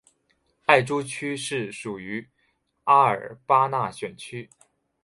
[0.65, 2.27] 艾珠区是属于
[2.85, 4.49] 阿纳巴尔选区。